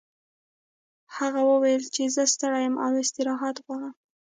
[1.15, 3.93] هغې وویل چې زه ستړې یم او استراحت غواړم